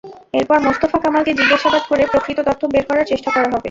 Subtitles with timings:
[0.33, 3.57] এরপর মোস্তফা কামালকে জিজ্ঞাসাবাদ করে প্রকৃত তথ্য বের করার চেষ্টা করা হবে।